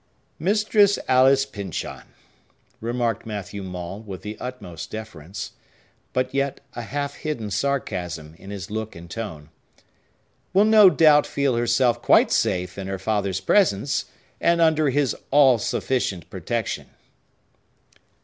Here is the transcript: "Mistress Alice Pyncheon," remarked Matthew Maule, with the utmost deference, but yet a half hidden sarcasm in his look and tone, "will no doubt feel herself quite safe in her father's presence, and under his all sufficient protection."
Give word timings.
"Mistress 0.39 0.97
Alice 1.07 1.45
Pyncheon," 1.45 2.05
remarked 2.79 3.27
Matthew 3.27 3.61
Maule, 3.61 4.01
with 4.01 4.23
the 4.23 4.35
utmost 4.39 4.89
deference, 4.89 5.51
but 6.11 6.33
yet 6.33 6.59
a 6.75 6.81
half 6.81 7.17
hidden 7.17 7.51
sarcasm 7.51 8.33
in 8.39 8.49
his 8.49 8.71
look 8.71 8.95
and 8.95 9.07
tone, 9.11 9.49
"will 10.53 10.65
no 10.65 10.89
doubt 10.89 11.27
feel 11.27 11.55
herself 11.55 12.01
quite 12.01 12.31
safe 12.31 12.79
in 12.79 12.87
her 12.87 12.97
father's 12.97 13.41
presence, 13.41 14.05
and 14.39 14.59
under 14.59 14.89
his 14.89 15.15
all 15.29 15.59
sufficient 15.59 16.27
protection." 16.31 16.87